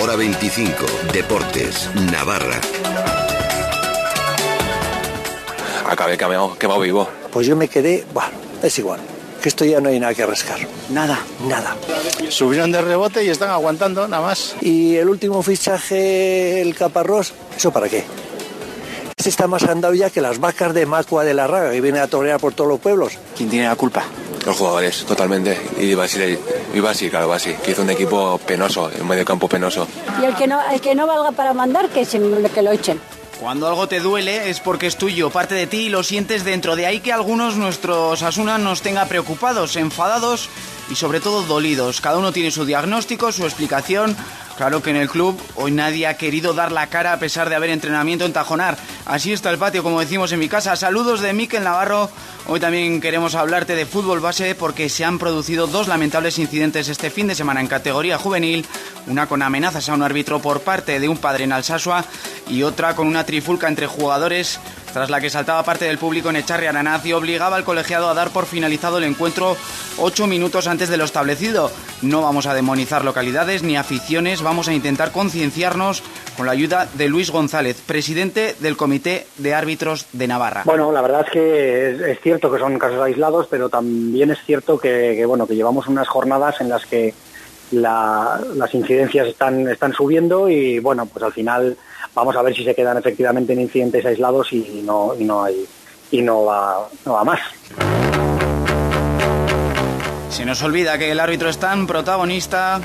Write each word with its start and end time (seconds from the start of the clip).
Hora 0.00 0.14
25. 0.14 0.84
Deportes. 1.12 1.90
Navarra. 2.12 2.60
Acabé 5.88 6.16
quemado, 6.16 6.56
quemado 6.56 6.80
vivo. 6.80 7.08
Pues 7.32 7.46
yo 7.48 7.56
me 7.56 7.66
quedé, 7.66 8.04
bueno, 8.14 8.30
es 8.62 8.78
igual. 8.78 9.00
Que 9.42 9.48
esto 9.48 9.64
ya 9.64 9.80
no 9.80 9.88
hay 9.88 9.98
nada 9.98 10.14
que 10.14 10.24
rascar. 10.24 10.60
Nada. 10.90 11.18
Nada. 11.48 11.76
Subieron 12.28 12.70
de 12.70 12.80
rebote 12.80 13.24
y 13.24 13.28
están 13.28 13.50
aguantando, 13.50 14.06
nada 14.06 14.22
más. 14.22 14.54
Y 14.60 14.94
el 14.96 15.08
último 15.08 15.42
fichaje, 15.42 16.60
el 16.60 16.76
Caparrós, 16.76 17.32
¿eso 17.56 17.72
para 17.72 17.88
qué? 17.88 18.04
Este 19.16 19.30
está 19.30 19.48
más 19.48 19.64
andado 19.64 19.94
ya 19.94 20.10
que 20.10 20.20
las 20.20 20.38
vacas 20.38 20.74
de 20.74 20.86
Macua 20.86 21.24
de 21.24 21.34
la 21.34 21.48
Raga, 21.48 21.72
que 21.72 21.80
viene 21.80 21.98
a 21.98 22.06
torear 22.06 22.38
por 22.38 22.54
todos 22.54 22.70
los 22.70 22.78
pueblos. 22.78 23.14
¿Quién 23.36 23.50
tiene 23.50 23.66
la 23.66 23.74
culpa? 23.74 24.04
Los 24.46 24.56
jugadores, 24.56 25.04
totalmente. 25.04 25.58
Y 25.78 25.94
Basile, 25.94 26.38
y 26.78 26.80
Basi, 26.80 27.10
claro, 27.10 27.28
Basi, 27.28 27.54
que 27.54 27.72
hizo 27.72 27.82
un 27.82 27.90
equipo 27.90 28.38
penoso, 28.38 28.88
un 29.00 29.08
medio 29.08 29.24
campo 29.24 29.48
penoso. 29.48 29.88
Y 30.22 30.24
el 30.24 30.34
que 30.36 30.46
no, 30.46 30.60
el 30.70 30.80
que 30.80 30.94
no 30.94 31.08
valga 31.08 31.32
para 31.32 31.52
mandar, 31.52 31.88
que, 31.88 32.04
se, 32.04 32.20
que 32.54 32.62
lo 32.62 32.70
echen. 32.70 33.00
Cuando 33.40 33.66
algo 33.66 33.88
te 33.88 34.00
duele 34.00 34.48
es 34.48 34.60
porque 34.60 34.86
es 34.86 34.96
tuyo, 34.96 35.30
parte 35.30 35.54
de 35.54 35.66
ti 35.66 35.86
y 35.86 35.88
lo 35.88 36.02
sientes 36.02 36.44
dentro. 36.44 36.76
De 36.76 36.86
ahí 36.86 37.00
que 37.00 37.12
algunos 37.12 37.56
nuestros 37.56 38.22
Asuna 38.22 38.58
nos 38.58 38.82
tenga 38.82 39.06
preocupados, 39.06 39.76
enfadados 39.76 40.48
y 40.90 40.94
sobre 40.94 41.20
todo 41.20 41.42
dolidos. 41.42 42.00
Cada 42.00 42.18
uno 42.18 42.32
tiene 42.32 42.50
su 42.50 42.64
diagnóstico, 42.64 43.32
su 43.32 43.44
explicación. 43.44 44.16
Claro 44.56 44.82
que 44.82 44.90
en 44.90 44.96
el 44.96 45.08
club 45.08 45.40
hoy 45.54 45.70
nadie 45.70 46.08
ha 46.08 46.16
querido 46.16 46.52
dar 46.52 46.72
la 46.72 46.88
cara 46.88 47.12
a 47.12 47.18
pesar 47.20 47.48
de 47.48 47.54
haber 47.54 47.70
entrenamiento 47.70 48.24
en 48.24 48.32
Tajonar. 48.32 48.76
Así 49.06 49.32
está 49.32 49.50
el 49.50 49.58
patio, 49.58 49.84
como 49.84 50.00
decimos 50.00 50.32
en 50.32 50.40
mi 50.40 50.48
casa. 50.48 50.74
Saludos 50.74 51.20
de 51.20 51.32
Miquel 51.32 51.62
Navarro. 51.62 52.10
Hoy 52.50 52.60
también 52.60 53.02
queremos 53.02 53.34
hablarte 53.34 53.76
de 53.76 53.84
fútbol 53.84 54.20
base 54.20 54.54
porque 54.54 54.88
se 54.88 55.04
han 55.04 55.18
producido 55.18 55.66
dos 55.66 55.86
lamentables 55.86 56.38
incidentes 56.38 56.88
este 56.88 57.10
fin 57.10 57.26
de 57.26 57.34
semana 57.34 57.60
en 57.60 57.66
categoría 57.66 58.16
juvenil. 58.16 58.64
Una 59.06 59.26
con 59.26 59.42
amenazas 59.42 59.86
a 59.90 59.94
un 59.94 60.02
árbitro 60.02 60.40
por 60.40 60.62
parte 60.62 60.98
de 60.98 61.10
un 61.10 61.18
padre 61.18 61.44
en 61.44 61.52
Alsasua 61.52 62.06
y 62.48 62.62
otra 62.62 62.96
con 62.96 63.06
una 63.06 63.26
trifulca 63.26 63.68
entre 63.68 63.86
jugadores 63.86 64.58
tras 64.94 65.10
la 65.10 65.20
que 65.20 65.28
saltaba 65.28 65.62
parte 65.62 65.84
del 65.84 65.98
público 65.98 66.30
en 66.30 66.36
Echarri 66.36 66.66
Aranaz 66.66 67.04
y 67.04 67.12
obligaba 67.12 67.56
al 67.56 67.64
colegiado 67.64 68.08
a 68.08 68.14
dar 68.14 68.30
por 68.30 68.46
finalizado 68.46 68.96
el 68.96 69.04
encuentro 69.04 69.54
ocho 69.98 70.26
minutos 70.26 70.66
antes 70.66 70.88
de 70.88 70.96
lo 70.96 71.04
establecido. 71.04 71.70
No 72.00 72.22
vamos 72.22 72.46
a 72.46 72.54
demonizar 72.54 73.04
localidades 73.04 73.62
ni 73.62 73.76
aficiones, 73.76 74.40
vamos 74.40 74.68
a 74.68 74.72
intentar 74.72 75.12
concienciarnos 75.12 76.02
con 76.36 76.46
la 76.46 76.52
ayuda 76.52 76.88
de 76.94 77.08
Luis 77.08 77.30
González, 77.30 77.82
presidente 77.84 78.54
del 78.60 78.76
Comité 78.76 79.26
de 79.36 79.54
Árbitros 79.54 80.06
de 80.12 80.28
Navarra. 80.28 80.62
Bueno, 80.64 80.90
la 80.92 81.02
verdad 81.02 81.26
es 81.26 81.32
que 81.32 81.90
es, 81.90 82.00
es 82.00 82.18
cierto 82.38 82.52
que 82.52 82.60
son 82.60 82.78
casos 82.78 83.00
aislados, 83.00 83.48
pero 83.50 83.68
también 83.68 84.30
es 84.30 84.38
cierto 84.46 84.78
que, 84.78 85.26
bueno 85.26 85.44
que 85.44 85.56
llevamos 85.56 85.88
unas 85.88 86.06
jornadas 86.06 86.60
en 86.60 86.68
las 86.68 86.86
que 86.86 87.12
la, 87.72 88.40
las 88.54 88.72
incidencias 88.74 89.26
están, 89.26 89.66
están 89.66 89.92
subiendo 89.92 90.48
y 90.48 90.78
bueno, 90.78 91.06
pues 91.06 91.24
al 91.24 91.32
final 91.32 91.76
vamos 92.14 92.36
a 92.36 92.42
ver 92.42 92.54
si 92.54 92.62
se 92.62 92.76
quedan 92.76 92.96
efectivamente 92.96 93.54
en 93.54 93.60
incidentes 93.62 94.06
aislados 94.06 94.52
y 94.52 94.82
no, 94.84 95.14
y 95.18 95.24
no 95.24 95.42
hay 95.42 95.66
y 96.12 96.22
no 96.22 96.44
va, 96.44 96.88
no 97.04 97.14
va 97.14 97.24
más. 97.24 97.40
Se 100.30 100.44
nos 100.44 100.62
olvida 100.62 100.96
que 100.96 101.10
el 101.10 101.18
árbitro 101.18 101.48
es 101.48 101.58
tan 101.58 101.88
protagonista, 101.88 102.80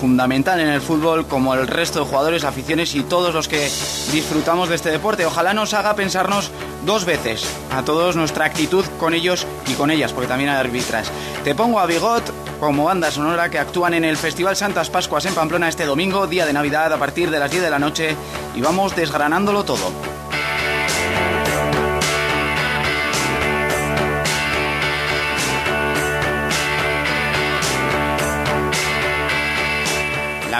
fundamental 0.00 0.60
en 0.60 0.68
el 0.68 0.82
fútbol 0.82 1.26
como 1.26 1.54
el 1.54 1.66
resto 1.66 2.00
de 2.00 2.04
jugadores, 2.04 2.44
aficiones 2.44 2.94
y 2.94 3.02
todos 3.04 3.32
los 3.34 3.48
que 3.48 3.70
disfrutamos 4.12 4.68
de 4.68 4.74
este 4.74 4.90
deporte. 4.90 5.24
Ojalá 5.24 5.54
nos 5.54 5.72
haga 5.72 5.94
pensarnos 5.94 6.50
dos 6.84 7.04
veces 7.04 7.44
a 7.70 7.82
todos 7.82 8.16
nuestra 8.16 8.44
actitud 8.44 8.84
con 8.98 9.14
ellos 9.14 9.46
y 9.66 9.74
con 9.74 9.90
ellas, 9.90 10.12
porque 10.12 10.28
también 10.28 10.50
hay 10.50 10.56
arbitras. 10.56 11.10
Te 11.44 11.54
pongo 11.54 11.80
a 11.80 11.86
Bigot 11.86 12.22
como 12.60 12.84
banda 12.84 13.10
sonora 13.10 13.50
que 13.50 13.58
actúan 13.58 13.94
en 13.94 14.04
el 14.04 14.16
Festival 14.16 14.56
Santas 14.56 14.90
Pascuas 14.90 15.26
en 15.26 15.34
Pamplona 15.34 15.68
este 15.68 15.84
domingo, 15.84 16.26
día 16.26 16.46
de 16.46 16.52
Navidad, 16.52 16.92
a 16.92 16.98
partir 16.98 17.30
de 17.30 17.38
las 17.38 17.50
10 17.50 17.62
de 17.62 17.70
la 17.70 17.78
noche, 17.78 18.16
y 18.54 18.60
vamos 18.60 18.94
desgranándolo 18.94 19.64
todo. 19.64 20.11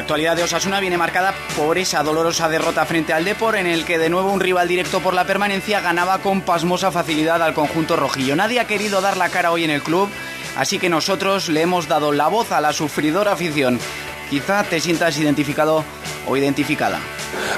Actualidad 0.03 0.35
de 0.35 0.43
Osasuna 0.43 0.81
viene 0.81 0.99
marcada 0.99 1.33
por 1.57 1.79
esa 1.79 2.03
dolorosa 2.03 2.49
derrota 2.49 2.85
frente 2.87 3.13
al 3.13 3.25
Depor, 3.25 3.55
en 3.55 3.69
el 3.69 3.85
que 3.85 3.99
de 3.99 4.11
nuevo 4.11 4.33
un 4.33 4.41
rival 4.41 4.67
directo 4.67 4.99
por 4.99 5.15
la 5.15 5.25
permanencia 5.25 5.81
ganaba 5.81 6.19
con 6.19 6.41
pasmosa 6.41 6.91
facilidad 6.91 7.41
al 7.41 7.55
conjunto 7.55 7.95
rojillo. 7.95 8.35
Nadie 8.35 8.59
ha 8.59 8.67
querido 8.67 9.01
dar 9.01 9.17
la 9.17 9.29
cara 9.29 9.53
hoy 9.53 9.63
en 9.63 9.71
el 9.71 9.81
club, 9.81 10.09
así 10.57 10.81
que 10.81 10.89
nosotros 10.89 11.49
le 11.49 11.63
hemos 11.63 11.87
dado 11.87 12.11
la 12.11 12.27
voz 12.27 12.51
a 12.51 12.61
la 12.61 12.73
sufridora 12.73 13.33
afición. 13.33 13.79
Quizá 14.29 14.65
te 14.65 14.81
sientas 14.81 15.17
identificado 15.19 15.85
o 16.27 16.37
identificada. 16.37 16.99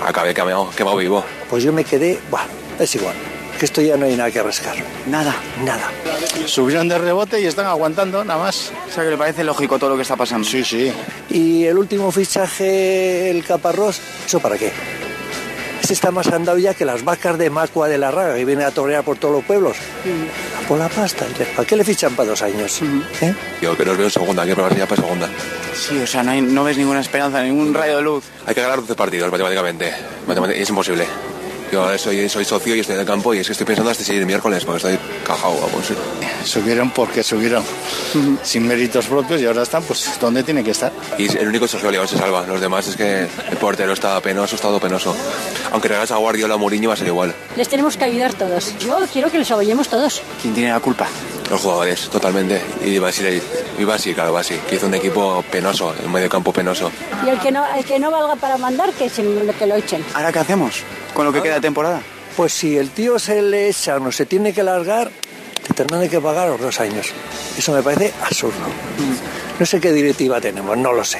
Acabé 0.06 0.34
quemado, 0.34 0.68
quemado 0.76 0.98
vivo. 0.98 1.24
Pues 1.48 1.64
yo 1.64 1.72
me 1.72 1.82
quedé, 1.82 2.20
bueno, 2.30 2.46
es 2.78 2.94
igual. 2.94 3.14
Que 3.58 3.66
esto 3.66 3.80
ya 3.80 3.96
no 3.96 4.06
hay 4.06 4.16
nada 4.16 4.30
que 4.30 4.42
rascar. 4.42 4.76
Nada. 5.06 5.34
Nada. 5.64 5.90
Subieron 6.46 6.88
de 6.88 6.98
rebote 6.98 7.40
y 7.40 7.46
están 7.46 7.66
aguantando, 7.66 8.24
nada 8.24 8.40
más. 8.42 8.72
O 8.88 8.92
sea 8.92 9.04
que 9.04 9.10
le 9.10 9.16
parece 9.16 9.44
lógico 9.44 9.78
todo 9.78 9.90
lo 9.90 9.96
que 9.96 10.02
está 10.02 10.16
pasando. 10.16 10.46
Sí, 10.46 10.64
sí. 10.64 10.92
Y 11.30 11.64
el 11.64 11.78
último 11.78 12.10
fichaje, 12.10 13.30
el 13.30 13.44
Caparrós, 13.44 14.00
¿eso 14.26 14.40
para 14.40 14.58
qué? 14.58 14.72
Este 15.84 15.92
está 15.92 16.10
más 16.10 16.28
andado 16.28 16.56
ya 16.56 16.72
que 16.72 16.86
las 16.86 17.04
vacas 17.04 17.36
de 17.36 17.50
Macua 17.50 17.88
de 17.88 17.98
la 17.98 18.10
Raga, 18.10 18.36
que 18.36 18.46
viene 18.46 18.64
a 18.64 18.70
torear 18.70 19.04
por 19.04 19.18
todos 19.18 19.34
los 19.34 19.44
pueblos. 19.44 19.76
Por 20.66 20.78
la 20.78 20.88
pasta. 20.88 21.26
¿Para 21.54 21.68
qué 21.68 21.76
le 21.76 21.84
fichan 21.84 22.16
para 22.16 22.30
dos 22.30 22.40
años? 22.40 22.80
¿Eh? 23.20 23.34
Yo 23.60 23.76
que 23.76 23.84
nos 23.84 23.94
veo 23.98 24.06
en 24.06 24.10
segunda, 24.10 24.44
hay 24.44 24.48
que 24.48 24.54
probarse 24.54 24.78
ya 24.78 24.86
para 24.86 25.02
segunda. 25.02 25.28
Sí, 25.74 25.98
o 25.98 26.06
sea, 26.06 26.22
no, 26.22 26.30
hay, 26.30 26.40
no 26.40 26.64
ves 26.64 26.78
ninguna 26.78 27.00
esperanza, 27.00 27.42
ningún 27.42 27.74
rayo 27.74 27.98
de 27.98 28.02
luz. 28.02 28.24
Hay 28.46 28.54
que 28.54 28.62
ganar 28.62 28.80
12 28.80 28.94
partidos 28.94 29.30
matemáticamente. 29.30 29.92
Matemáticamente, 30.26 30.62
es 30.62 30.68
imposible. 30.70 31.06
Yo 31.74 31.98
soy, 31.98 32.28
soy 32.28 32.44
socio 32.44 32.76
y 32.76 32.78
estoy 32.78 32.94
en 32.94 33.00
el 33.00 33.06
campo 33.06 33.34
y 33.34 33.38
es 33.38 33.48
que 33.48 33.52
estoy 33.52 33.66
pensando 33.66 33.90
hasta 33.90 34.12
el 34.12 34.24
miércoles 34.26 34.64
porque 34.64 34.76
estoy 34.76 34.98
cajado. 35.26 35.54
Vamos. 35.54 35.92
Subieron 36.44 36.92
porque 36.92 37.24
subieron 37.24 37.64
sin 38.44 38.64
méritos 38.68 39.06
propios 39.06 39.40
y 39.40 39.46
ahora 39.46 39.64
están 39.64 39.82
pues 39.82 40.08
donde 40.20 40.44
tiene 40.44 40.62
que 40.62 40.70
estar. 40.70 40.92
Y 41.18 41.36
el 41.36 41.48
único 41.48 41.66
socio 41.66 41.90
León 41.90 42.06
se 42.06 42.16
salva. 42.16 42.46
Los 42.46 42.60
demás 42.60 42.86
es 42.86 42.94
que 42.94 43.22
el 43.22 43.56
portero 43.56 43.92
está 43.92 44.20
penoso, 44.20 44.54
está 44.54 44.68
todo 44.68 44.78
penoso. 44.78 45.16
Aunque 45.72 45.88
regalas 45.88 46.12
a 46.12 46.16
Guardiola 46.16 46.54
o 46.54 46.58
Mourinho 46.60 46.90
va 46.90 46.94
a 46.94 46.96
ser 46.96 47.08
igual. 47.08 47.34
Les 47.56 47.68
tenemos 47.68 47.96
que 47.96 48.04
ayudar 48.04 48.34
todos. 48.34 48.78
Yo 48.78 48.96
quiero 49.12 49.28
que 49.28 49.38
les 49.38 49.50
apoyemos 49.50 49.88
todos. 49.88 50.22
¿Quién 50.42 50.54
tiene 50.54 50.70
la 50.70 50.78
culpa? 50.78 51.08
Los 51.50 51.60
jugadores, 51.60 52.08
totalmente. 52.08 52.62
Y 52.84 52.98
Basile, 52.98 53.42
y 53.78 53.84
Basi, 53.84 54.14
claro, 54.14 54.32
Basi, 54.32 54.56
que 54.68 54.76
hizo 54.76 54.86
un 54.86 54.94
equipo 54.94 55.44
penoso, 55.50 55.94
un 56.04 56.12
medio 56.12 56.28
campo 56.28 56.52
penoso. 56.52 56.90
Y 57.24 57.28
el 57.28 57.38
que 57.38 57.50
no, 57.50 57.64
el 57.74 57.84
que 57.84 57.98
no 57.98 58.10
valga 58.10 58.36
para 58.36 58.56
mandar, 58.56 58.92
que, 58.92 59.08
se, 59.08 59.22
que 59.58 59.66
lo 59.66 59.74
echen. 59.76 60.04
¿Ahora 60.14 60.32
qué 60.32 60.38
hacemos 60.38 60.82
con 61.12 61.24
lo 61.24 61.32
que 61.32 61.42
queda 61.42 61.54
de 61.54 61.60
temporada? 61.60 62.00
Pues 62.36 62.52
si 62.52 62.76
el 62.76 62.90
tío 62.90 63.18
se 63.18 63.42
le 63.42 63.68
echa 63.68 63.96
o 63.96 64.00
no 64.00 64.10
se 64.12 64.26
tiene 64.26 64.52
que 64.52 64.62
largar, 64.62 65.10
te 65.66 65.74
tendrán 65.74 66.08
que 66.08 66.20
pagar 66.20 66.48
los 66.48 66.60
dos 66.60 66.80
años. 66.80 67.12
Eso 67.56 67.72
me 67.72 67.82
parece 67.82 68.12
absurdo. 68.22 68.58
No 69.58 69.66
sé 69.66 69.80
qué 69.80 69.92
directiva 69.92 70.40
tenemos, 70.40 70.76
no 70.76 70.92
lo 70.92 71.04
sé. 71.04 71.18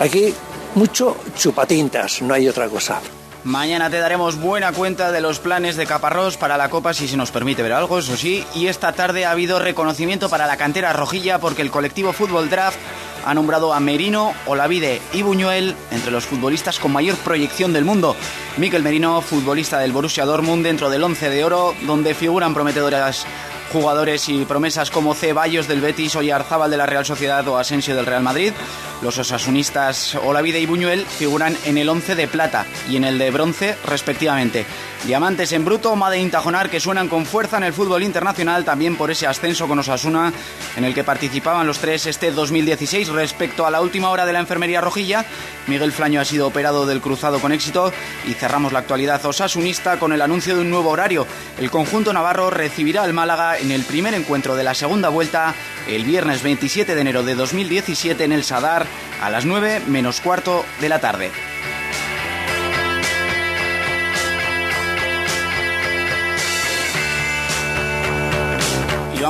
Aquí 0.00 0.32
mucho 0.74 1.16
chupatintas, 1.36 2.22
no 2.22 2.34
hay 2.34 2.48
otra 2.48 2.68
cosa. 2.68 3.00
Mañana 3.44 3.90
te 3.90 3.98
daremos 3.98 4.36
buena 4.36 4.70
cuenta 4.72 5.10
de 5.10 5.20
los 5.20 5.40
planes 5.40 5.74
de 5.74 5.84
Caparrós 5.84 6.36
para 6.36 6.56
la 6.56 6.68
Copa, 6.68 6.94
si 6.94 7.08
se 7.08 7.16
nos 7.16 7.32
permite 7.32 7.62
ver 7.62 7.72
algo, 7.72 7.98
eso 7.98 8.16
sí. 8.16 8.44
Y 8.54 8.68
esta 8.68 8.92
tarde 8.92 9.24
ha 9.24 9.32
habido 9.32 9.58
reconocimiento 9.58 10.28
para 10.28 10.46
la 10.46 10.56
cantera 10.56 10.92
rojilla 10.92 11.40
porque 11.40 11.62
el 11.62 11.72
colectivo 11.72 12.12
Fútbol 12.12 12.48
Draft 12.48 12.78
ha 13.24 13.34
nombrado 13.34 13.72
a 13.72 13.80
Merino, 13.80 14.32
Olavide 14.46 15.02
y 15.12 15.22
Buñuel 15.22 15.74
entre 15.90 16.12
los 16.12 16.24
futbolistas 16.24 16.78
con 16.78 16.92
mayor 16.92 17.16
proyección 17.16 17.72
del 17.72 17.84
mundo. 17.84 18.14
Miquel 18.58 18.84
Merino, 18.84 19.20
futbolista 19.22 19.80
del 19.80 19.90
Borussia 19.90 20.24
Dortmund 20.24 20.64
dentro 20.64 20.88
del 20.88 21.02
11 21.02 21.28
de 21.28 21.44
oro, 21.44 21.74
donde 21.82 22.14
figuran 22.14 22.54
prometedoras 22.54 23.26
jugadores 23.72 24.28
y 24.28 24.44
promesas 24.44 24.90
como 24.90 25.14
Ceballos 25.14 25.66
del 25.66 25.80
Betis, 25.80 26.14
Oyarzábal 26.14 26.70
de 26.70 26.76
la 26.76 26.86
Real 26.86 27.06
Sociedad 27.06 27.46
o 27.48 27.58
Asensio 27.58 27.96
del 27.96 28.06
Real 28.06 28.22
Madrid. 28.22 28.52
Los 29.00 29.18
osasunistas 29.18 30.14
Olavide 30.14 30.60
y 30.60 30.66
Buñuel 30.66 31.06
figuran 31.06 31.56
en 31.64 31.78
el 31.78 31.88
11 31.88 32.14
de 32.14 32.28
plata 32.28 32.66
y 32.88 32.96
en 32.96 33.04
el 33.04 33.18
de 33.18 33.30
bronce 33.30 33.76
respectivamente. 33.86 34.66
Diamantes 35.04 35.50
en 35.50 35.64
bruto, 35.64 35.96
Made 35.96 36.20
Intajonar 36.20 36.70
que 36.70 36.78
suenan 36.78 37.08
con 37.08 37.26
fuerza 37.26 37.56
en 37.56 37.64
el 37.64 37.72
fútbol 37.72 38.04
internacional 38.04 38.64
también 38.64 38.94
por 38.94 39.10
ese 39.10 39.26
ascenso 39.26 39.66
con 39.66 39.80
Osasuna 39.80 40.32
en 40.76 40.84
el 40.84 40.94
que 40.94 41.02
participaban 41.02 41.66
los 41.66 41.78
tres 41.78 42.06
este 42.06 42.30
2016 42.30 43.08
respecto 43.08 43.66
a 43.66 43.72
la 43.72 43.80
última 43.80 44.10
hora 44.10 44.24
de 44.26 44.32
la 44.32 44.38
enfermería 44.38 44.80
rojilla. 44.80 45.24
Miguel 45.66 45.90
Flaño 45.90 46.20
ha 46.20 46.24
sido 46.24 46.46
operado 46.46 46.86
del 46.86 47.00
cruzado 47.00 47.40
con 47.40 47.50
éxito 47.50 47.92
y 48.28 48.34
cerramos 48.34 48.72
la 48.72 48.78
actualidad 48.78 49.24
osasunista 49.26 49.98
con 49.98 50.12
el 50.12 50.22
anuncio 50.22 50.54
de 50.54 50.60
un 50.60 50.70
nuevo 50.70 50.90
horario. 50.90 51.26
El 51.58 51.72
conjunto 51.72 52.12
navarro 52.12 52.50
recibirá 52.50 53.02
al 53.02 53.12
Málaga 53.12 53.58
en 53.58 53.72
el 53.72 53.82
primer 53.82 54.14
encuentro 54.14 54.54
de 54.54 54.62
la 54.62 54.74
segunda 54.74 55.08
vuelta 55.08 55.52
el 55.88 56.04
viernes 56.04 56.44
27 56.44 56.94
de 56.94 57.00
enero 57.00 57.24
de 57.24 57.34
2017 57.34 58.22
en 58.22 58.30
el 58.30 58.44
Sadar 58.44 58.86
a 59.20 59.30
las 59.30 59.46
9 59.46 59.82
menos 59.88 60.20
cuarto 60.20 60.64
de 60.80 60.88
la 60.88 61.00
tarde. 61.00 61.32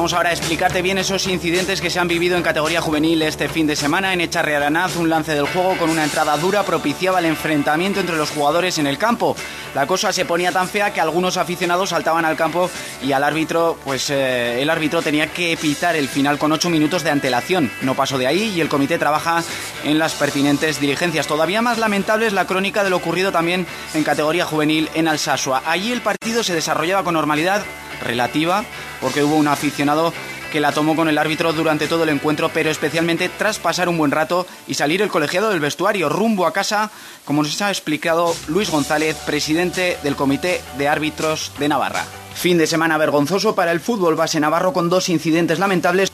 Vamos 0.03 0.15
ahora 0.15 0.31
a 0.31 0.33
explicarte 0.33 0.83
bien 0.83 0.99
esos 0.99 1.29
incidentes 1.29 1.81
que 1.81 1.89
se 1.89 2.01
han 2.01 2.09
vivido 2.09 2.37
en 2.37 2.43
categoría 2.43 2.81
juvenil 2.81 3.23
este 3.23 3.49
fin 3.49 3.69
de 3.69 3.77
semana. 3.77 4.13
En 4.13 4.21
Echarri 4.21 4.53
Aranaz, 4.53 4.97
un 4.97 5.09
lance 5.09 5.33
del 5.33 5.47
juego 5.47 5.77
con 5.79 5.91
una 5.91 6.03
entrada 6.03 6.37
dura 6.39 6.65
propiciaba 6.65 7.21
el 7.21 7.27
enfrentamiento 7.27 8.01
entre 8.01 8.17
los 8.17 8.31
jugadores 8.31 8.79
en 8.79 8.89
el 8.89 8.99
campo. 8.99 9.37
La 9.77 9.87
cosa 9.87 10.13
se 10.13 10.25
ponía 10.25 10.51
tan 10.51 10.69
fea 10.69 10.93
que 10.93 11.01
algunos 11.01 11.37
aficionados 11.37 11.91
saltaban 11.91 12.25
al 12.25 12.35
campo 12.35 12.69
y 13.01 13.13
al 13.13 13.23
árbitro, 13.23 13.79
pues 13.85 14.11
eh, 14.11 14.61
el 14.61 14.71
árbitro 14.71 15.03
tenía 15.03 15.29
que 15.29 15.57
pitar 15.57 15.95
el 15.95 16.09
final 16.09 16.37
con 16.37 16.51
ocho 16.51 16.69
minutos 16.69 17.05
de 17.05 17.11
antelación. 17.11 17.71
No 17.83 17.95
pasó 17.95 18.19
de 18.19 18.27
ahí 18.27 18.53
y 18.57 18.61
el 18.61 18.69
comité 18.69 18.99
trabaja 18.99 19.45
en 19.85 20.01
las 20.01 20.15
pertinentes 20.15 20.81
diligencias. 20.81 21.29
Todavía 21.29 21.63
más 21.63 21.79
lamentable 21.79 22.27
es 22.27 22.33
la 22.33 22.49
crónica 22.49 22.83
de 22.83 22.91
lo 22.91 22.97
ocurrido 22.97 23.31
también 23.31 23.69
en 23.95 24.03
categoría 24.03 24.47
juvenil 24.47 24.91
en 24.95 25.07
Alsasua. 25.07 25.63
Allí 25.65 25.93
el 25.93 26.01
partido 26.01 26.43
se 26.43 26.55
desarrollaba 26.55 27.05
con 27.05 27.15
normalidad 27.15 27.63
relativa, 28.03 28.65
porque 29.03 29.23
hubo 29.23 29.37
un 29.37 29.49
aficionado 29.49 30.15
que 30.53 30.61
la 30.61 30.73
tomó 30.73 30.95
con 30.95 31.09
el 31.09 31.19
árbitro 31.19 31.53
durante 31.53 31.89
todo 31.89 32.05
el 32.05 32.11
encuentro, 32.11 32.51
pero 32.51 32.71
especialmente 32.71 33.29
tras 33.29 33.59
pasar 33.59 33.89
un 33.89 33.99
buen 33.99 34.11
rato 34.11 34.47
y 34.69 34.75
salir 34.75 35.03
el 35.03 35.09
colegiado 35.09 35.51
del 35.51 35.61
vestuario 35.61 36.09
rumbo 36.09 36.47
a 36.47 36.53
casa, 36.53 36.91
como 37.25 37.43
nos 37.43 37.61
ha 37.63 37.71
explicado 37.71 38.35
Luis 38.49 38.71
González, 38.71 39.17
presidente 39.27 39.99
del 40.03 40.15
Comité 40.15 40.61
de 40.79 40.89
Árbitros 40.89 41.53
de 41.59 41.69
Navarra. 41.69 42.05
Fin 42.35 42.59
de 42.59 42.67
semana 42.67 42.99
vergonzoso 42.99 43.55
para 43.55 43.73
el 43.73 43.81
fútbol 43.81 44.15
base 44.15 44.41
navarro 44.41 44.73
con 44.73 44.89
dos 44.89 45.09
incidentes 45.09 45.59
lamentables 45.59 46.12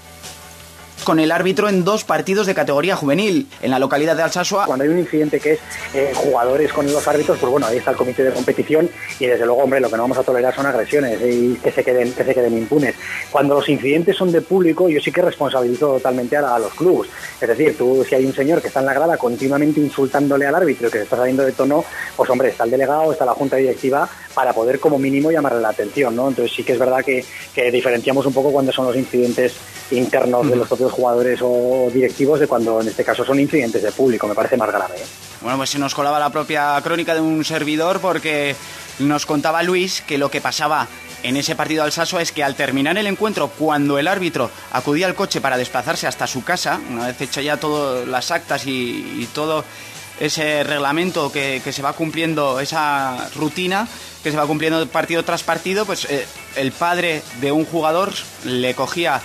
con 1.08 1.20
el 1.20 1.32
árbitro 1.32 1.70
en 1.70 1.84
dos 1.84 2.04
partidos 2.04 2.46
de 2.46 2.54
categoría 2.54 2.94
juvenil 2.94 3.46
en 3.62 3.70
la 3.70 3.78
localidad 3.78 4.14
de 4.14 4.24
Alsasua. 4.24 4.66
Cuando 4.66 4.84
hay 4.84 4.90
un 4.90 4.98
incidente 4.98 5.40
que 5.40 5.52
es 5.52 5.60
eh, 5.94 6.12
jugadores 6.14 6.70
con 6.70 6.84
los 6.84 7.08
árbitros, 7.08 7.38
pues 7.38 7.50
bueno, 7.50 7.66
ahí 7.66 7.78
está 7.78 7.92
el 7.92 7.96
comité 7.96 8.24
de 8.24 8.30
competición 8.30 8.90
y 9.18 9.24
desde 9.24 9.46
luego, 9.46 9.62
hombre, 9.62 9.80
lo 9.80 9.88
que 9.88 9.96
no 9.96 10.02
vamos 10.02 10.18
a 10.18 10.22
tolerar 10.22 10.54
son 10.54 10.66
agresiones 10.66 11.18
y 11.22 11.54
que 11.64 11.72
se 11.72 11.82
queden, 11.82 12.12
que 12.12 12.24
se 12.24 12.34
queden 12.34 12.58
impunes. 12.58 12.94
Cuando 13.30 13.54
los 13.54 13.66
incidentes 13.70 14.18
son 14.18 14.30
de 14.32 14.42
público, 14.42 14.90
yo 14.90 15.00
sí 15.00 15.10
que 15.10 15.22
responsabilizo 15.22 15.94
totalmente 15.94 16.36
a, 16.36 16.58
los 16.58 16.74
clubes. 16.74 17.10
Es 17.40 17.48
decir, 17.48 17.78
tú 17.78 18.04
si 18.06 18.14
hay 18.14 18.26
un 18.26 18.34
señor 18.34 18.60
que 18.60 18.68
está 18.68 18.80
en 18.80 18.86
la 18.86 18.92
grada 18.92 19.16
continuamente 19.16 19.80
insultándole 19.80 20.44
al 20.44 20.56
árbitro 20.56 20.90
que 20.90 20.98
se 20.98 21.04
está 21.04 21.16
saliendo 21.16 21.42
de 21.42 21.52
tono, 21.52 21.86
pues 22.18 22.28
hombre, 22.28 22.50
está 22.50 22.64
el 22.64 22.70
delegado, 22.70 23.12
está 23.12 23.24
la 23.24 23.32
junta 23.32 23.56
directiva 23.56 24.06
para 24.34 24.52
poder 24.52 24.78
como 24.78 24.98
mínimo 24.98 25.30
llamarle 25.30 25.62
la 25.62 25.70
atención, 25.70 26.14
¿no? 26.14 26.28
Entonces 26.28 26.54
sí 26.54 26.64
que 26.64 26.74
es 26.74 26.78
verdad 26.78 27.02
que, 27.02 27.24
que 27.54 27.70
diferenciamos 27.70 28.26
un 28.26 28.34
poco 28.34 28.52
cuando 28.52 28.72
son 28.72 28.84
los 28.84 28.96
incidentes 28.96 29.54
internos 29.90 30.48
de 30.48 30.56
los 30.56 30.68
propios 30.68 30.92
jugadores 30.92 31.40
o 31.42 31.90
directivos 31.92 32.40
de 32.40 32.46
cuando 32.46 32.80
en 32.80 32.88
este 32.88 33.04
caso 33.04 33.24
son 33.24 33.40
incidentes 33.40 33.82
de 33.82 33.92
público, 33.92 34.26
me 34.26 34.34
parece 34.34 34.56
más 34.56 34.70
grave. 34.70 34.96
¿eh? 34.96 35.06
Bueno, 35.40 35.56
pues 35.58 35.70
se 35.70 35.78
nos 35.78 35.94
colaba 35.94 36.18
la 36.18 36.30
propia 36.30 36.80
crónica 36.82 37.14
de 37.14 37.20
un 37.20 37.44
servidor 37.44 38.00
porque 38.00 38.54
nos 38.98 39.26
contaba 39.26 39.62
Luis 39.62 40.02
que 40.02 40.18
lo 40.18 40.30
que 40.30 40.40
pasaba 40.40 40.88
en 41.22 41.36
ese 41.36 41.56
partido 41.56 41.82
al 41.82 41.92
Saso 41.92 42.20
es 42.20 42.32
que 42.32 42.44
al 42.44 42.54
terminar 42.54 42.96
el 42.96 43.06
encuentro, 43.06 43.48
cuando 43.48 43.98
el 43.98 44.08
árbitro 44.08 44.50
acudía 44.72 45.06
al 45.06 45.14
coche 45.14 45.40
para 45.40 45.56
desplazarse 45.56 46.06
hasta 46.06 46.26
su 46.26 46.44
casa, 46.44 46.80
una 46.90 47.06
vez 47.06 47.20
hecho 47.20 47.40
ya 47.40 47.56
todas 47.56 48.06
las 48.06 48.30
actas 48.30 48.66
y, 48.66 49.28
todo 49.34 49.64
ese 50.20 50.64
reglamento 50.64 51.30
que, 51.30 51.60
se 51.70 51.82
va 51.82 51.92
cumpliendo, 51.92 52.60
esa 52.60 53.28
rutina 53.36 53.86
que 54.22 54.30
se 54.30 54.36
va 54.36 54.46
cumpliendo 54.46 54.84
partido 54.88 55.24
tras 55.24 55.44
partido, 55.44 55.86
pues 55.86 56.06
eh, 56.10 56.26
el 56.56 56.72
padre 56.72 57.22
de 57.40 57.52
un 57.52 57.64
jugador 57.64 58.12
le 58.44 58.74
cogía 58.74 59.20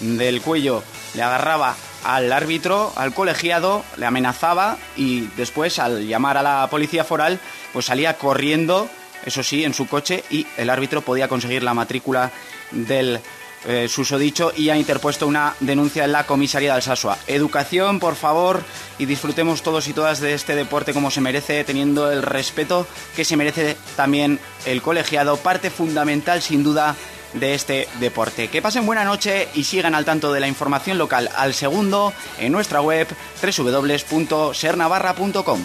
del 0.00 0.40
cuello, 0.40 0.82
le 1.14 1.22
agarraba 1.22 1.76
al 2.04 2.32
árbitro, 2.32 2.92
al 2.96 3.12
colegiado, 3.14 3.84
le 3.96 4.06
amenazaba 4.06 4.78
y 4.96 5.22
después 5.36 5.78
al 5.78 6.06
llamar 6.06 6.36
a 6.36 6.42
la 6.42 6.68
policía 6.70 7.04
foral, 7.04 7.40
pues 7.72 7.86
salía 7.86 8.14
corriendo, 8.14 8.88
eso 9.24 9.42
sí, 9.42 9.64
en 9.64 9.74
su 9.74 9.86
coche 9.86 10.24
y 10.30 10.46
el 10.56 10.70
árbitro 10.70 11.02
podía 11.02 11.28
conseguir 11.28 11.62
la 11.62 11.74
matrícula 11.74 12.30
del 12.70 13.20
eh, 13.66 13.88
susodicho 13.88 14.52
y 14.56 14.70
ha 14.70 14.76
interpuesto 14.76 15.26
una 15.26 15.54
denuncia 15.58 16.04
en 16.04 16.12
la 16.12 16.24
comisaría 16.24 16.70
de 16.70 16.76
Alsasua. 16.76 17.18
Educación, 17.26 17.98
por 17.98 18.14
favor, 18.14 18.62
y 18.98 19.06
disfrutemos 19.06 19.62
todos 19.62 19.88
y 19.88 19.92
todas 19.92 20.20
de 20.20 20.34
este 20.34 20.54
deporte 20.54 20.94
como 20.94 21.10
se 21.10 21.20
merece, 21.20 21.64
teniendo 21.64 22.12
el 22.12 22.22
respeto 22.22 22.86
que 23.16 23.24
se 23.24 23.36
merece 23.36 23.76
también 23.96 24.38
el 24.64 24.80
colegiado, 24.80 25.36
parte 25.38 25.70
fundamental 25.70 26.40
sin 26.40 26.62
duda 26.62 26.94
de 27.34 27.54
este 27.54 27.88
deporte. 28.00 28.48
Que 28.48 28.62
pasen 28.62 28.86
buena 28.86 29.04
noche 29.04 29.48
y 29.54 29.64
sigan 29.64 29.94
al 29.94 30.04
tanto 30.04 30.32
de 30.32 30.40
la 30.40 30.48
información 30.48 30.98
local 30.98 31.30
al 31.36 31.54
segundo 31.54 32.12
en 32.38 32.50
nuestra 32.52 32.80
web 32.80 33.06
www.sernavarra.com. 33.42 35.60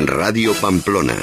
Radio 0.00 0.54
Pamplona. 0.54 1.16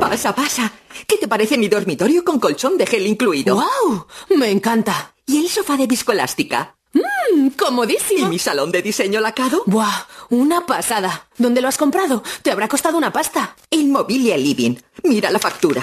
Pasa, 0.00 0.34
pasa. 0.34 0.72
¿Qué 1.06 1.16
te 1.16 1.28
parece 1.28 1.56
mi 1.56 1.68
dormitorio 1.68 2.24
con 2.24 2.40
colchón 2.40 2.76
de 2.76 2.86
gel 2.86 3.06
incluido? 3.06 3.56
¡Wow! 3.56 4.06
Me 4.36 4.50
encanta. 4.50 5.14
¿Y 5.26 5.38
el 5.38 5.48
sofá 5.48 5.76
de 5.76 5.86
viscoelástica? 5.86 6.77
¡Mmm! 6.92 7.48
¡Comodísimo! 7.50 8.26
¿Y 8.26 8.30
mi 8.30 8.38
salón 8.38 8.72
de 8.72 8.82
diseño 8.82 9.20
lacado? 9.20 9.62
¡Buah! 9.66 10.06
¡Una 10.30 10.66
pasada! 10.66 11.28
¿Dónde 11.36 11.60
lo 11.60 11.68
has 11.68 11.76
comprado? 11.76 12.22
Te 12.42 12.50
habrá 12.50 12.68
costado 12.68 12.96
una 12.96 13.12
pasta. 13.12 13.56
Inmobilia 13.70 14.36
Living. 14.36 14.76
Mira 15.04 15.30
la 15.30 15.38
factura. 15.38 15.82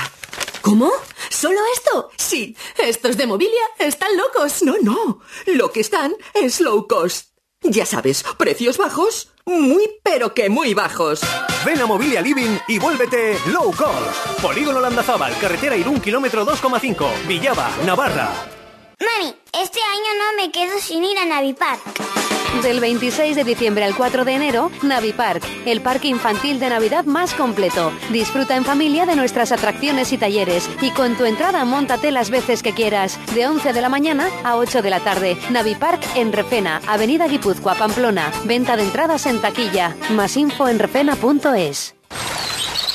¿Cómo? 0.62 0.92
¿Solo 1.30 1.60
esto? 1.76 2.10
Sí. 2.18 2.56
Estos 2.78 3.18
de 3.18 3.28
mobilia 3.28 3.62
están 3.78 4.18
locos. 4.18 4.64
No, 4.64 4.76
no. 4.82 5.20
Lo 5.46 5.72
que 5.72 5.82
están 5.82 6.16
es 6.34 6.60
low 6.60 6.88
cost. 6.88 7.36
Ya 7.62 7.86
sabes, 7.86 8.24
precios 8.38 8.78
bajos, 8.78 9.30
muy 9.46 9.90
pero 10.04 10.34
que 10.34 10.50
muy 10.50 10.74
bajos. 10.76 11.22
Ven 11.66 11.82
a 11.82 11.88
Mobilia 11.88 12.22
Living 12.22 12.60
y 12.68 12.78
vuélvete 12.78 13.40
low 13.48 13.72
cost. 13.72 14.40
Polígono 14.42 14.80
Landazábal, 14.80 15.36
carretera 15.40 15.76
Irún, 15.76 16.00
kilómetro 16.00 16.46
2,5. 16.46 17.28
Villaba, 17.28 17.72
Navarra. 17.84 18.32
Mami, 19.00 19.36
este 19.52 19.80
año 19.82 19.95
me 20.38 20.52
quedo 20.52 20.80
sin 20.80 21.04
ir 21.04 21.18
a 21.18 21.26
Navipark. 21.26 21.82
Del 22.64 22.80
26 22.80 23.36
de 23.36 23.44
diciembre 23.44 23.84
al 23.84 23.96
4 23.96 24.26
de 24.26 24.34
enero, 24.34 24.72
Navipark, 24.82 25.44
el 25.66 25.82
parque 25.82 26.08
infantil 26.08 26.60
de 26.60 26.70
Navidad 26.70 27.06
más 27.06 27.34
completo. 27.34 27.92
Disfruta 28.12 28.56
en 28.56 28.66
familia 28.66 29.06
de 29.06 29.16
nuestras 29.16 29.52
atracciones 29.52 30.14
y 30.14 30.18
talleres 30.18 30.70
y 30.82 30.92
con 30.92 31.16
tu 31.16 31.26
entrada 31.26 31.64
montate 31.66 32.12
las 32.12 32.30
veces 32.30 32.64
que 32.64 32.74
quieras, 32.74 33.20
de 33.34 33.48
11 33.48 33.74
de 33.74 33.82
la 33.82 33.90
mañana 33.90 34.30
a 34.44 34.56
8 34.58 34.82
de 34.82 34.90
la 34.90 35.00
tarde. 35.02 35.38
Navipark 35.52 36.02
en 36.16 36.32
Refena, 36.34 36.82
Avenida 36.88 37.28
Guipúzcoa, 37.28 37.76
Pamplona. 37.76 38.32
Venta 38.46 38.78
de 38.78 38.84
entradas 38.84 39.26
en 39.26 39.42
taquilla. 39.42 39.96
Más 40.12 40.38
info 40.38 40.68
en 40.68 40.80
refena.es. 40.80 41.95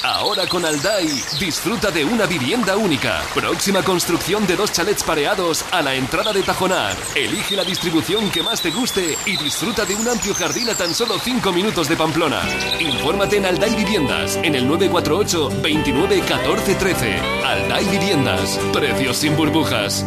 Ahora 0.02 0.46
con 0.46 0.64
Aldai, 0.64 1.08
disfruta 1.38 1.90
de 1.90 2.04
una 2.04 2.24
vivienda 2.24 2.76
única. 2.76 3.20
Próxima 3.34 3.82
construcción 3.82 4.46
de 4.46 4.56
dos 4.56 4.72
chalets 4.72 5.02
pareados 5.02 5.64
a 5.70 5.82
la 5.82 5.94
entrada 5.94 6.32
de 6.32 6.42
Tajonar. 6.42 6.96
Elige 7.14 7.54
la 7.54 7.64
distribución 7.64 8.30
que 8.30 8.42
más 8.42 8.62
te 8.62 8.70
guste 8.70 9.18
y 9.26 9.36
disfruta 9.36 9.84
de 9.84 9.94
un 9.94 10.08
amplio 10.08 10.34
jardín 10.34 10.70
a 10.70 10.74
tan 10.74 10.94
solo 10.94 11.18
5 11.18 11.52
minutos 11.52 11.88
de 11.88 11.96
Pamplona. 11.96 12.40
Infórmate 12.78 13.36
en 13.36 13.46
Aldai 13.46 13.74
Viviendas, 13.74 14.36
en 14.42 14.54
el 14.54 14.66
948 14.66 15.60
29 15.62 16.20
14 16.20 16.74
13. 16.76 17.20
Aldai 17.44 17.84
Viviendas, 17.90 18.58
precios 18.72 19.18
sin 19.18 19.36
burbujas. 19.36 20.04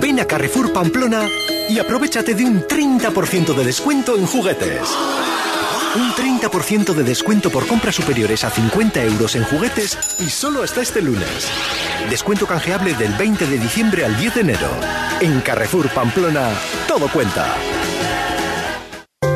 Ven 0.00 0.18
a 0.18 0.24
Carrefour 0.24 0.72
Pamplona 0.72 1.28
y 1.68 1.78
aprovechate 1.78 2.34
de 2.34 2.44
un 2.44 2.66
30% 2.66 3.54
de 3.54 3.64
descuento 3.64 4.16
en 4.16 4.26
juguetes. 4.26 4.88
Un 5.96 6.12
30% 6.12 6.92
de 6.92 7.02
descuento 7.04 7.48
por 7.48 7.66
compras 7.66 7.94
superiores 7.94 8.44
a 8.44 8.50
50 8.50 9.02
euros 9.04 9.34
en 9.34 9.44
juguetes 9.44 9.98
y 10.18 10.28
solo 10.28 10.62
hasta 10.62 10.82
este 10.82 11.00
lunes. 11.00 11.50
Descuento 12.10 12.46
canjeable 12.46 12.92
del 12.92 13.14
20 13.14 13.46
de 13.46 13.58
diciembre 13.58 14.04
al 14.04 14.14
10 14.14 14.34
de 14.34 14.40
enero. 14.42 14.68
En 15.22 15.40
Carrefour 15.40 15.88
Pamplona, 15.88 16.50
todo 16.86 17.08
cuenta. 17.08 17.56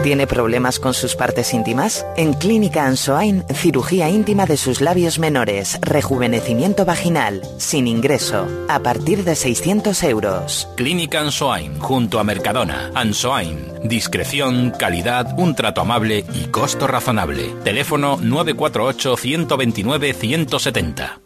¿Tiene 0.03 0.27
problemas 0.27 0.81
con 0.81 0.95
sus 0.95 1.15
partes 1.15 1.53
íntimas? 1.53 2.07
En 2.17 2.33
Clínica 2.33 2.87
Ansoain, 2.87 3.45
cirugía 3.53 4.09
íntima 4.09 4.47
de 4.47 4.57
sus 4.57 4.81
labios 4.81 5.19
menores, 5.19 5.79
rejuvenecimiento 5.83 6.87
vaginal, 6.87 7.43
sin 7.59 7.87
ingreso, 7.87 8.49
a 8.69 8.81
partir 8.81 9.25
de 9.25 9.37
600 9.37 10.03
euros. 10.05 10.69
Clínica 10.77 11.21
Ansoain, 11.21 11.79
junto 11.79 12.19
a 12.19 12.25
Mercadona. 12.25 12.91
Ansoain, 12.95 13.59
discreción, 13.85 14.71
calidad, 14.71 15.39
un 15.39 15.55
trato 15.55 15.83
amable 15.83 16.25
y 16.33 16.47
costo 16.47 16.87
razonable. 16.87 17.55
Teléfono 17.63 18.17
948 18.23 19.17
129 19.19 20.15
170. 20.15 21.21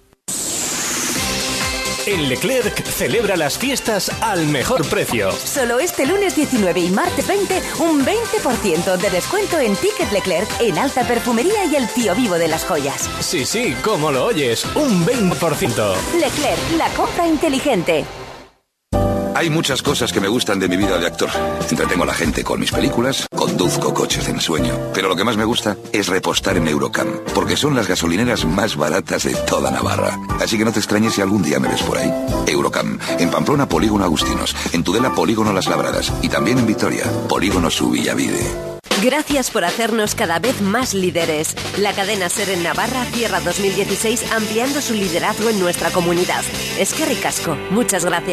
En 2.06 2.28
Leclerc 2.28 2.84
celebra 2.84 3.34
las 3.34 3.58
fiestas 3.58 4.10
al 4.20 4.46
mejor 4.46 4.86
precio. 4.90 5.32
Solo 5.32 5.80
este 5.80 6.04
lunes 6.04 6.36
19 6.36 6.78
y 6.78 6.90
martes 6.90 7.26
20, 7.26 7.62
un 7.78 8.04
20% 8.04 8.96
de 8.98 9.10
descuento 9.10 9.58
en 9.58 9.74
Ticket 9.74 10.12
Leclerc, 10.12 10.48
en 10.60 10.76
alta 10.76 11.06
perfumería 11.06 11.64
y 11.64 11.76
el 11.76 11.88
tío 11.88 12.14
vivo 12.14 12.34
de 12.34 12.48
las 12.48 12.66
joyas. 12.66 13.08
Sí, 13.20 13.46
sí, 13.46 13.74
como 13.82 14.12
lo 14.12 14.26
oyes, 14.26 14.66
un 14.74 15.06
20%. 15.06 15.94
Leclerc, 16.20 16.76
la 16.76 16.88
compra 16.90 17.26
inteligente. 17.26 18.04
Hay 19.34 19.50
muchas 19.50 19.82
cosas 19.82 20.12
que 20.12 20.20
me 20.20 20.28
gustan 20.28 20.60
de 20.60 20.68
mi 20.68 20.76
vida 20.76 20.96
de 20.96 21.06
actor. 21.06 21.28
Entretengo 21.68 22.04
a 22.04 22.06
la 22.06 22.14
gente 22.14 22.44
con 22.44 22.60
mis 22.60 22.70
películas, 22.70 23.26
conduzco 23.34 23.92
coches 23.92 24.26
de 24.26 24.32
ensueño. 24.32 24.78
Pero 24.94 25.08
lo 25.08 25.16
que 25.16 25.24
más 25.24 25.36
me 25.36 25.44
gusta 25.44 25.76
es 25.92 26.06
repostar 26.06 26.56
en 26.56 26.68
Eurocam, 26.68 27.08
porque 27.34 27.56
son 27.56 27.74
las 27.74 27.88
gasolineras 27.88 28.44
más 28.44 28.76
baratas 28.76 29.24
de 29.24 29.34
toda 29.34 29.72
Navarra. 29.72 30.16
Así 30.40 30.56
que 30.56 30.64
no 30.64 30.72
te 30.72 30.78
extrañes 30.78 31.14
si 31.14 31.20
algún 31.20 31.42
día 31.42 31.58
me 31.58 31.68
ves 31.68 31.82
por 31.82 31.98
ahí. 31.98 32.12
Eurocam, 32.46 32.98
en 33.18 33.30
Pamplona 33.30 33.68
Polígono 33.68 34.04
Agustinos, 34.04 34.54
en 34.72 34.84
Tudela 34.84 35.12
Polígono 35.12 35.52
Las 35.52 35.66
Labradas 35.66 36.12
y 36.22 36.28
también 36.28 36.58
en 36.58 36.66
Vitoria, 36.66 37.04
Polígono 37.28 37.70
Subillavide. 37.70 38.74
Gracias 39.02 39.50
por 39.50 39.64
hacernos 39.64 40.14
cada 40.14 40.38
vez 40.38 40.62
más 40.62 40.94
líderes. 40.94 41.56
La 41.78 41.92
cadena 41.92 42.28
Ser 42.28 42.48
en 42.50 42.62
Navarra 42.62 43.04
cierra 43.06 43.40
2016 43.40 44.32
ampliando 44.32 44.80
su 44.80 44.94
liderazgo 44.94 45.50
en 45.50 45.60
nuestra 45.60 45.90
comunidad. 45.90 46.42
Es 46.78 46.94
que 46.94 47.04
ricasco. 47.04 47.56
Muchas 47.70 48.04
gracias. 48.04 48.22